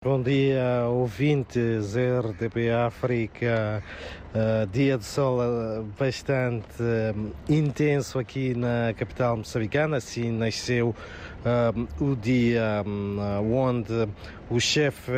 Bom 0.00 0.22
dia, 0.22 0.86
ouvintes 0.88 1.96
RDP 1.96 2.70
África. 2.70 3.82
Uh, 4.32 4.64
dia 4.68 4.96
de 4.96 5.04
sol 5.04 5.40
uh, 5.40 5.82
bastante 5.98 6.80
uh, 6.80 7.34
intenso 7.48 8.16
aqui 8.16 8.54
na 8.54 8.94
capital 8.96 9.38
moçambicana. 9.38 9.96
Assim 9.96 10.30
nasceu 10.30 10.94
o 12.00 12.14
dia 12.14 12.84
onde 13.52 14.08
o 14.48 14.60
chefe 14.60 15.10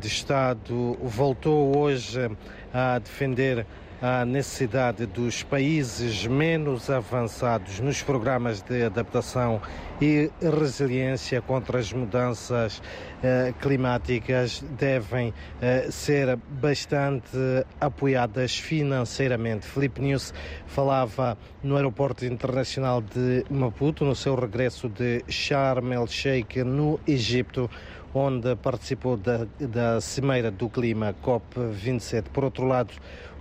de 0.00 0.06
Estado 0.06 0.96
voltou 1.02 1.76
hoje 1.76 2.30
a 2.72 2.98
defender 2.98 3.66
a 4.00 4.24
necessidade 4.24 5.06
dos 5.06 5.42
países 5.42 6.26
menos 6.26 6.90
avançados 6.90 7.80
nos 7.80 8.02
programas 8.02 8.60
de 8.60 8.84
adaptação 8.84 9.60
e 10.00 10.30
resiliência 10.40 11.40
contra 11.40 11.78
as 11.78 11.92
mudanças 11.92 12.82
eh, 13.22 13.54
climáticas 13.60 14.62
devem 14.78 15.32
eh, 15.62 15.88
ser 15.90 16.36
bastante 16.36 17.36
apoiadas 17.80 18.58
financeiramente. 18.58 19.66
Felipe 19.66 20.02
News 20.02 20.34
falava 20.66 21.38
no 21.62 21.76
aeroporto 21.76 22.26
internacional 22.26 23.00
de 23.00 23.44
Maputo, 23.48 24.04
no 24.04 24.14
seu 24.14 24.34
regresso 24.34 24.88
de 24.88 25.24
Sharm 25.28 25.92
el-Sheikh, 25.92 26.62
no 26.62 27.00
Egito, 27.06 27.70
onde 28.16 28.56
participou 28.56 29.16
da, 29.16 29.46
da 29.60 30.00
Cimeira 30.00 30.50
do 30.50 30.70
Clima 30.70 31.14
COP27. 31.22 32.24
Por 32.32 32.44
outro 32.44 32.66
lado, 32.66 32.94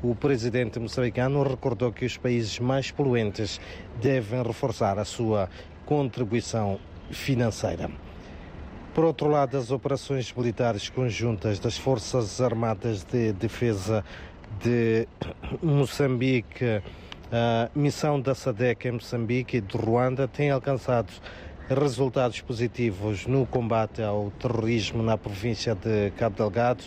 o 0.04 0.14
presidente 0.14 0.80
moçambicano 0.80 1.44
recordou 1.44 1.94
que 1.94 2.06
os 2.06 2.18
países 2.18 2.60
mais 2.60 2.92
poluentes 2.92 3.62
devem 4.02 4.44
reforçar 4.44 5.00
a 5.00 5.06
sua 5.06 5.50
contribuição 5.86 6.78
financeira. 7.10 7.90
Por 8.94 9.06
outro 9.06 9.30
lado, 9.30 9.58
as 9.58 9.72
operações 9.72 10.34
militares 10.34 10.90
conjuntas 10.90 11.58
das 11.58 11.78
Forças 11.78 12.42
Armadas 12.42 13.06
de 13.06 13.32
Defesa 13.32 14.04
de 14.62 15.08
Moçambique, 15.62 16.82
a 17.32 17.70
missão 17.74 18.20
da 18.20 18.36
SADEC 18.36 18.90
em 18.90 18.92
Moçambique 18.92 19.58
e 19.58 19.62
de 19.62 19.78
Ruanda 19.78 20.28
têm 20.28 20.52
alcançado 20.52 21.12
resultados 21.70 22.42
positivos 22.42 23.26
no 23.26 23.46
combate 23.46 24.02
ao 24.02 24.30
terrorismo 24.32 25.02
na 25.02 25.18
província 25.18 25.74
de 25.74 26.12
Cabo 26.12 26.36
Delgado 26.36 26.84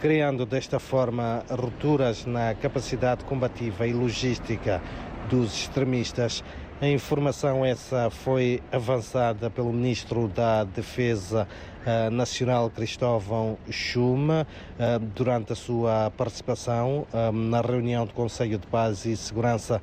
criando 0.00 0.44
desta 0.44 0.78
forma 0.78 1.42
rupturas 1.48 2.26
na 2.26 2.54
capacidade 2.54 3.24
combativa 3.24 3.86
e 3.86 3.92
logística 3.92 4.82
dos 5.30 5.54
extremistas. 5.54 6.44
A 6.80 6.86
informação 6.88 7.64
essa 7.64 8.10
foi 8.10 8.62
avançada 8.72 9.48
pelo 9.48 9.72
ministro 9.72 10.28
da 10.28 10.64
Defesa 10.64 11.48
uh, 11.86 12.10
Nacional 12.10 12.68
Cristóvão 12.68 13.56
Schuma 13.70 14.46
uh, 14.78 14.98
durante 14.98 15.52
a 15.52 15.56
sua 15.56 16.10
participação 16.10 17.06
uh, 17.12 17.32
na 17.32 17.60
reunião 17.60 18.04
do 18.04 18.12
Conselho 18.12 18.58
de 18.58 18.66
Paz 18.66 19.06
e 19.06 19.16
Segurança 19.16 19.80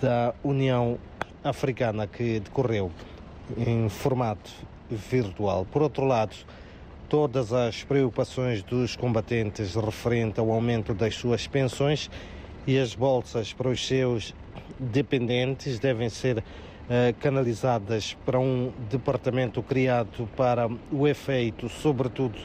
da 0.00 0.34
União 0.42 0.98
Africana 1.44 2.06
que 2.06 2.40
decorreu 2.40 2.90
em 3.56 3.88
formato 3.88 4.50
virtual. 4.90 5.66
Por 5.70 5.82
outro 5.82 6.04
lado, 6.04 6.34
todas 7.08 7.52
as 7.52 7.82
preocupações 7.82 8.62
dos 8.62 8.96
combatentes 8.96 9.74
referente 9.74 10.38
ao 10.38 10.50
aumento 10.50 10.94
das 10.94 11.14
suas 11.14 11.46
pensões 11.46 12.10
e 12.66 12.78
as 12.78 12.94
bolsas 12.94 13.52
para 13.52 13.68
os 13.68 13.86
seus 13.86 14.34
dependentes 14.78 15.78
devem 15.78 16.08
ser 16.08 16.38
uh, 16.38 16.42
canalizadas 17.20 18.16
para 18.24 18.38
um 18.38 18.72
departamento 18.88 19.62
criado 19.62 20.28
para 20.36 20.68
o 20.92 21.06
efeito, 21.06 21.68
sobretudo 21.68 22.38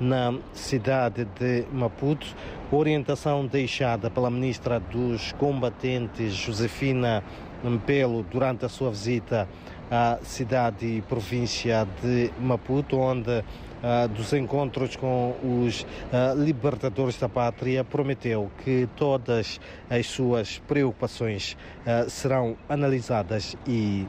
na 0.00 0.34
cidade 0.54 1.26
de 1.38 1.64
Maputo. 1.72 2.26
Orientação 2.72 3.46
deixada 3.46 4.10
pela 4.10 4.30
ministra 4.30 4.80
dos 4.80 5.32
Combatentes, 5.32 6.32
Josefina 6.32 7.22
Mpelo, 7.62 8.22
durante 8.22 8.64
a 8.64 8.68
sua 8.68 8.90
visita 8.90 9.48
à 9.90 10.18
cidade 10.22 10.86
e 10.86 11.02
província 11.02 11.86
de 12.00 12.30
Maputo, 12.38 12.96
onde 12.96 13.38
uh, 13.38 14.08
dos 14.08 14.32
encontros 14.32 14.96
com 14.96 15.34
os 15.42 15.82
uh, 15.82 16.40
libertadores 16.40 17.18
da 17.18 17.28
pátria, 17.28 17.82
prometeu 17.82 18.50
que 18.64 18.88
todas 18.96 19.60
as 19.88 20.06
suas 20.06 20.58
preocupações 20.60 21.56
uh, 21.86 22.08
serão 22.08 22.56
analisadas 22.68 23.56
e 23.66 24.06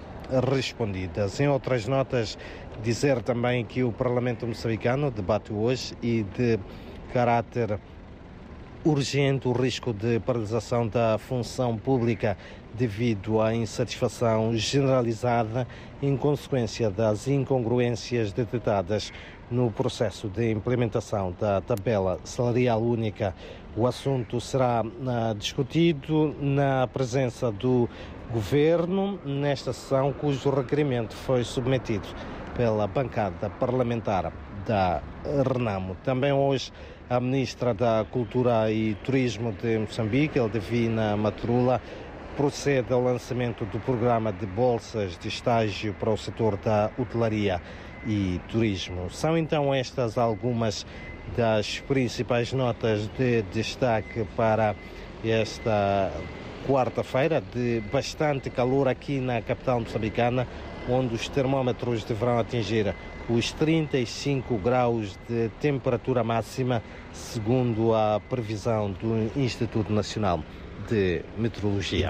respondidas. 0.49 1.39
Em 1.39 1.47
outras 1.47 1.87
notas, 1.87 2.37
dizer 2.83 3.21
também 3.21 3.65
que 3.65 3.83
o 3.83 3.91
Parlamento 3.91 4.47
moçambicano 4.47 5.11
debate 5.11 5.51
hoje 5.51 5.93
e 6.01 6.23
de 6.23 6.59
caráter 7.11 7.79
urgente 8.83 9.47
o 9.47 9.51
risco 9.51 9.93
de 9.93 10.19
paralisação 10.19 10.87
da 10.87 11.17
função 11.17 11.77
pública 11.77 12.35
devido 12.73 13.39
à 13.39 13.53
insatisfação 13.53 14.55
generalizada 14.55 15.67
em 16.01 16.17
consequência 16.17 16.89
das 16.89 17.27
incongruências 17.27 18.33
detectadas 18.33 19.13
no 19.51 19.69
processo 19.69 20.27
de 20.29 20.51
implementação 20.51 21.35
da 21.39 21.61
tabela 21.61 22.19
salarial 22.23 22.81
única. 22.81 23.35
O 23.75 23.85
assunto 23.85 24.41
será 24.41 24.83
uh, 24.83 25.35
discutido 25.35 26.35
na 26.39 26.87
presença 26.87 27.51
do 27.51 27.87
Governo 28.31 29.19
nesta 29.25 29.73
sessão, 29.73 30.13
cujo 30.13 30.49
requerimento 30.49 31.13
foi 31.13 31.43
submetido 31.43 32.07
pela 32.55 32.87
bancada 32.87 33.49
parlamentar 33.49 34.31
da 34.65 35.01
Renamo. 35.47 35.95
Também 36.03 36.31
hoje 36.31 36.71
a 37.09 37.19
Ministra 37.19 37.73
da 37.73 38.05
Cultura 38.09 38.71
e 38.71 38.95
Turismo 39.03 39.51
de 39.51 39.77
Moçambique, 39.77 40.39
Eldevina 40.39 41.17
Matrula, 41.17 41.81
procede 42.37 42.93
ao 42.93 43.01
lançamento 43.01 43.65
do 43.65 43.79
programa 43.79 44.31
de 44.31 44.45
bolsas 44.45 45.17
de 45.17 45.27
estágio 45.27 45.93
para 45.93 46.09
o 46.09 46.17
setor 46.17 46.57
da 46.57 46.89
hotelaria 46.97 47.61
e 48.07 48.39
turismo. 48.49 49.09
São 49.09 49.37
então 49.37 49.73
estas 49.73 50.17
algumas 50.17 50.85
das 51.35 51.79
principais 51.81 52.51
notas 52.53 53.07
de 53.17 53.41
destaque 53.43 54.25
para 54.35 54.75
esta 55.23 56.11
quarta-feira, 56.67 57.41
de 57.53 57.81
bastante 57.91 58.49
calor 58.49 58.87
aqui 58.87 59.19
na 59.19 59.41
capital 59.41 59.79
moçambicana, 59.79 60.47
onde 60.89 61.13
os 61.13 61.27
termómetros 61.29 62.03
deverão 62.03 62.39
atingir 62.39 62.95
os 63.29 63.51
35 63.51 64.57
graus 64.57 65.17
de 65.29 65.49
temperatura 65.59 66.23
máxima, 66.23 66.81
segundo 67.13 67.93
a 67.93 68.19
previsão 68.29 68.91
do 68.91 69.39
Instituto 69.39 69.93
Nacional 69.93 70.43
de 70.89 71.21
Meteorologia. 71.37 72.09